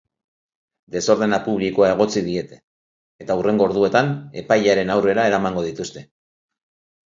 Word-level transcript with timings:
Desordena 0.95 1.39
publikoa 1.47 1.89
egotzi 1.95 2.23
diete 2.29 2.57
eta 3.27 3.37
hurrengo 3.41 3.67
orduetan 3.69 4.11
epailearen 4.43 4.97
aurrera 4.97 5.29
eramango 5.35 5.67
dituzte. 5.71 6.07